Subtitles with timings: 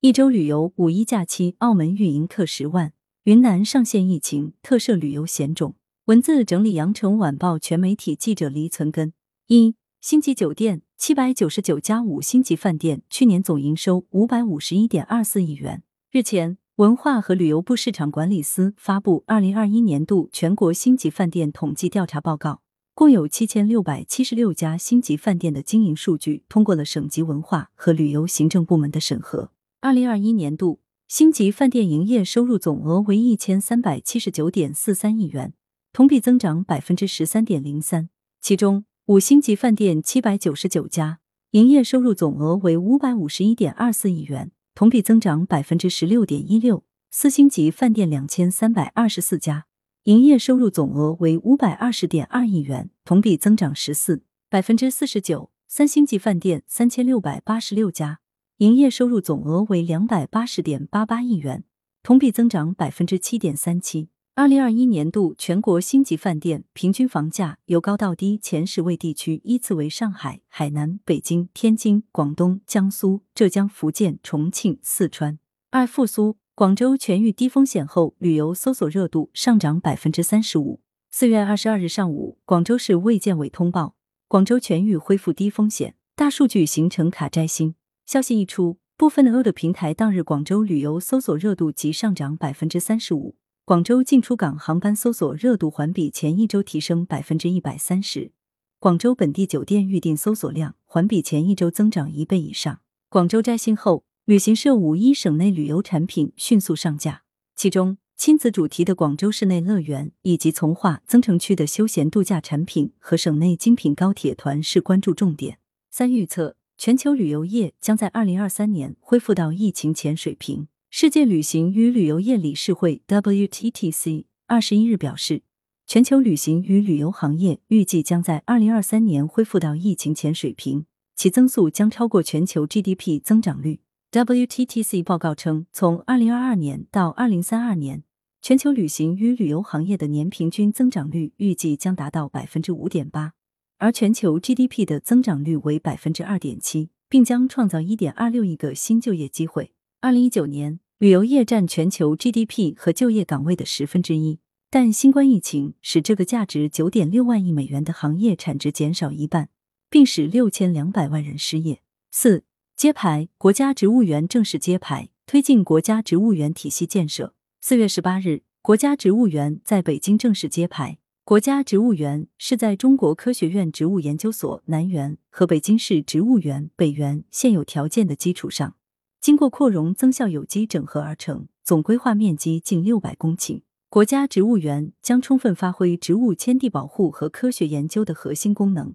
[0.00, 2.92] 一周旅游五一假期，澳门运营客十万。
[3.24, 5.74] 云南上线疫情，特设旅游险种。
[6.04, 9.12] 文字整理：羊城晚报全媒体记者黎存根。
[9.48, 15.82] 一星级酒店七百九十九家五星级饭店去年总营收五百五十一点二四亿元。
[16.12, 22.60] 日前，文化和旅游部市场管理司发布二零二一年度全国星级饭店统计调查报告，
[22.94, 29.50] 共有七千六百七十六家星级饭店的经营数据通过了省级文化和旅游行政部门的审核。
[29.80, 35.54] 二零二一年度星级饭店营业收入总额为一千三百七十九点四三亿元，
[35.92, 38.10] 同比增长百分之十三点零三。
[38.40, 41.20] 其中，五星级饭店七百九十九家，
[41.52, 46.82] 营业收入总额为五百五十一点二四亿元，同比增长百分之十六点一六。
[47.12, 49.66] 四星级饭店两千三百二十四家，
[50.04, 55.52] 营业收入总额为五百二十点二亿元，同比增长十四百分之四十九。
[55.68, 58.18] 三星级饭店三千六百八十六家。
[58.58, 61.62] 营业收入总额为两百八十点八八亿元，
[62.02, 64.08] 同比增长百分之七点三七。
[64.34, 75.38] 二零二一年度全国星级饭店平均房价由高到低前十位地区依次为上海、海南、北京、天津、广东、江苏、浙江、福建、重庆、四川。
[75.70, 80.80] 二复苏，广州全域低风险后，旅游搜索热度上涨百分之三十五。
[81.12, 83.94] 四月二十二日上午，广州市卫健委通报，
[84.26, 87.76] 广州全域恢复低风险，大数据形成卡摘星。
[88.08, 98.32] 消息一出，部分的 O 的平台当日广州旅游搜索热度即上涨百分之三十五，广州进出港航班搜索热度环比前一周提升百分之一百三十，
[98.78, 102.80] 广州本地酒店预订搜索量环比前一周增长一倍以上。
[103.10, 115.58] 广州摘星后，旅行社五一省内旅游产品迅速上架，其中亲子主题的广州室内乐园以及从化增城区的休闲度假产品和省内精品高铁团是关注重点。
[115.90, 116.57] 三预测。
[116.80, 120.68] 全球旅游业将在二零二三年恢复到疫情前水平。
[120.90, 125.42] 世界旅行与旅游业理事会 （WTTC） 二十一日表示，
[125.88, 130.86] 全球旅行与旅游行业预计将在二零二三年恢复到疫情前水平，
[131.16, 133.80] 其增速将超过全球 GDP 增长率。
[134.12, 138.04] WTTC 报告称，从二零二二年到二零三二年，
[138.40, 143.32] 全球旅行与旅游行业的年平均增长率预计将达到百分之五点八。
[143.78, 149.72] 而全球 GDP 的增长率为百分之二点七，并将创造一点二六亿个新就业机会。
[150.00, 159.48] 二零一九年，旅游业占全球 GDP 和就业岗位的十分之一，但新冠疫情使这个价值九点六万亿美元的行业产值减少一半，
[159.88, 161.80] 并使六千两百万人失业。
[162.10, 162.42] 四
[162.74, 167.34] 揭牌，国家植物园正式揭牌，推进国家植物园体系建设。
[167.60, 170.98] 四月十八日，国家植物园在北京正式揭牌。
[171.28, 178.76] 国家植物园是在中国科学院植物研究所南园和北京市植物园北园现有条件的基础上，
[179.20, 183.60] 经过扩容增效有机整合而成，总规划面积近六百公顷。
[183.90, 188.94] 国家植物园将充分发挥植物迁地保护和科学研究的核心功能，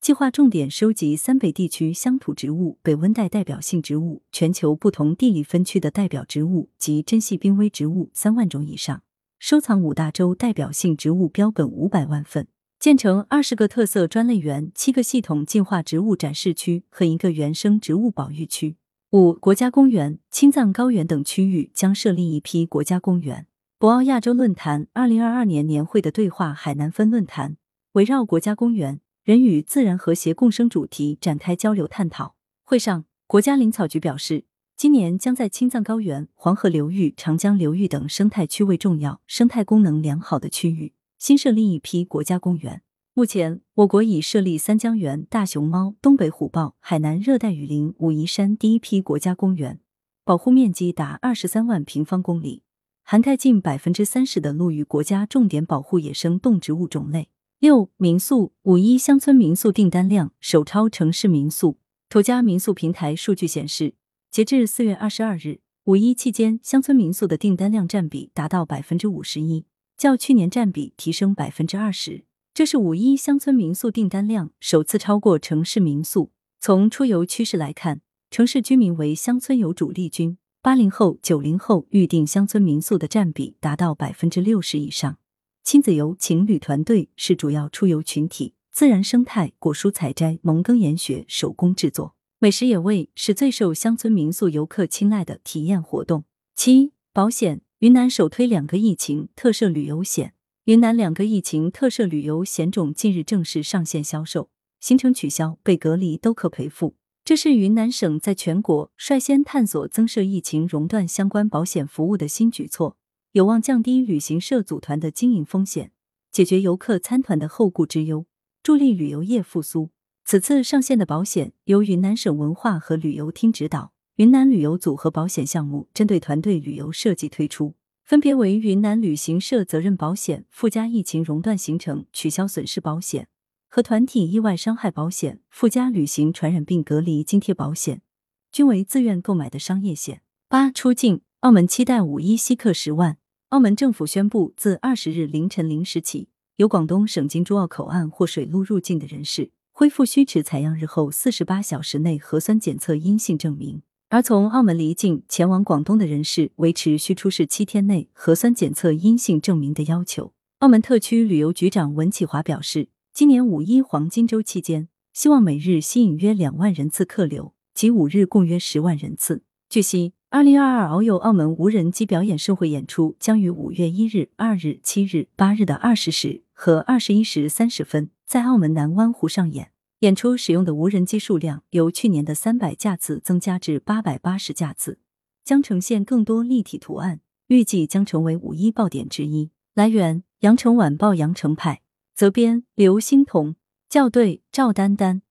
[0.00, 9.02] 计划重点收集三北地区乡土植物、北温带代表性植物、全球不同地理分区的代表植物及珍稀濒危植物三万种以上。
[9.42, 12.46] 收藏五大洲代表性植物标本五百万份，
[12.78, 18.76] 建成二十个特色专类园、七个系统进化植物展示区和一个原生植物保育区。
[19.10, 23.48] 五国家公园、青藏高原等区域将设立一批国家公园。
[23.80, 27.56] 博鳌亚洲论坛二零二二年年会的对话海南分论坛，
[27.94, 32.36] 围绕国家公园、人与自然和谐共生主题展开交流探讨。
[32.62, 34.44] 会上，国家林草局表示。
[34.82, 42.82] 今年将在青藏高原、黄河流域、长江流域等生态区位重要、生态功能良好的区域新设立一批国家公园。
[43.14, 49.78] 目前，我国已设立三江源大熊猫、东北虎豹、海南热带雨林、武夷山第一批国家公园，
[50.24, 52.64] 保护面积达二十三万平方公里，
[53.04, 57.28] 涵盖近百分之三十的陆域国家重点保护野生动植物种类。
[57.60, 61.78] 六、民宿五一乡村民宿订单量首超城市民宿。
[62.08, 63.94] 途家民宿平台数据显示。
[64.32, 69.66] 截至四月二十二日，五一期间乡村民宿的订单量占比达到百分之五十一，
[69.98, 72.24] 较去年占比提升百分之二十。
[72.54, 76.32] 这是五一乡村民宿订单量首次超过城市民宿。
[76.58, 78.00] 从出游趋势来看，
[78.30, 85.18] 城市居民为乡村游主力军，八零后、九零后预订乡村民宿的占比达到百分之六十以上。
[85.62, 92.14] 亲子游、情侣团队是主要出游群体，自然生态、果蔬采摘、农耕研学、手工制作。
[92.42, 96.24] 美食野味是最受乡村民宿游客青睐的体验活动。
[96.56, 100.34] 七保险，云南首推两个疫情特设旅游险。
[100.64, 104.50] 云南两个疫情特设旅游险种近日正式上线销售，
[104.80, 106.96] 行程取消、被隔离都可赔付。
[107.24, 112.96] 这是云南省在全国率先探索增设疫情熔断相关保险服务的新举措，
[113.30, 115.92] 有望降低旅行社组团的经营风险，
[116.32, 118.26] 解决游客参团的后顾之忧，
[118.64, 119.90] 助力旅游业复苏。
[120.24, 127.74] 此次上线的保险由云南省文化和旅游厅指导，云南旅游组合保险项目针对团队旅游设计推出，
[128.04, 133.28] 分别为云南旅行社责任保险附加疫情熔断行程取消损失保险。
[133.68, 138.02] 和团体意外伤害保险附加旅行传染病隔离津贴保险，
[138.50, 140.22] 均为自愿购买的商业险。
[140.48, 143.16] 八出境，澳门期待五一稀客十万。
[143.48, 160.32] 澳门政府宣布，自二十日凌晨零时起，由广东省京珠澳口岸或水路入境的人士，恢复需持采样日后四十八小时内核酸检测阴性证明；而从澳门离境前往广东的人士，维持需出示七天内核酸检测阴性证明的要求。
[160.60, 162.88] 澳门特区旅游局长文启华表示。
[163.14, 169.42] 今年五一黄金周期间，希望每日吸引约两万人次客流，即五日共约十万人次。
[169.68, 179.72] 据悉，二零二二遨游澳门无人机表演盛会演出将于五月一日、二日、七日、八日的二十时和二十一时三十分在澳门南湾湖上演。
[179.98, 185.00] 演出使用的无人机数量由去年的三百架次增加至八百八十架次，
[185.44, 189.50] 将呈现更多立体图案，预计将成为五一爆点之一。
[189.74, 191.82] 来源：羊城晚报羊城派。
[192.14, 193.56] 责编：刘欣彤，
[193.88, 195.22] 校对：赵丹丹。